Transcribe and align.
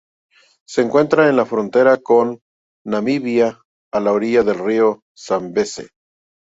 Se 0.67 0.81
encuentra 0.81 1.29
en 1.29 1.35
la 1.35 1.45
frontera 1.45 1.97
con 2.01 2.39
Namibia, 2.83 3.61
a 3.93 3.99
orillas 4.11 4.47
del 4.47 4.57
río 4.57 5.01
Zambeze. 5.15 5.89